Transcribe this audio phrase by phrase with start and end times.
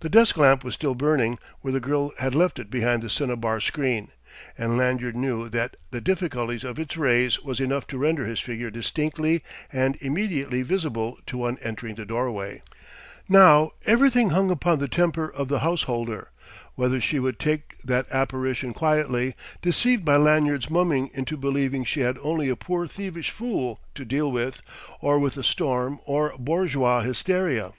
[0.00, 3.60] The desk lamp was still burning, where the girl had left it behind the cinnabar
[3.60, 4.08] screen;
[4.56, 8.70] and Lanyard knew that the diffusion of its rays was enough to render his figure
[8.70, 12.62] distinctly and immediately visible to one entering the doorway.
[13.28, 16.30] Now everything hung upon the temper of the house holder,
[16.74, 22.16] whether she would take that apparition quietly, deceived by Lanyard's mumming into believing she had
[22.22, 24.62] only a poor thievish fool to deal with,
[25.02, 27.74] or with a storm of bourgeois hysteria.